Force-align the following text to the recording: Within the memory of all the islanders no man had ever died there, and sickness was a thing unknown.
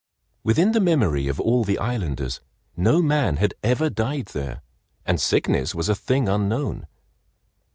Within 0.43 0.71
the 0.71 0.79
memory 0.79 1.27
of 1.27 1.39
all 1.39 1.63
the 1.63 1.77
islanders 1.77 2.41
no 2.75 3.03
man 3.03 3.35
had 3.35 3.53
ever 3.61 3.87
died 3.91 4.29
there, 4.33 4.63
and 5.05 5.21
sickness 5.21 5.75
was 5.75 5.89
a 5.89 5.93
thing 5.95 6.27
unknown. 6.27 6.87